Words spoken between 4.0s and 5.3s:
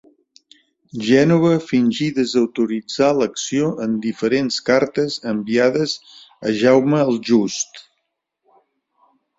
diferents cartes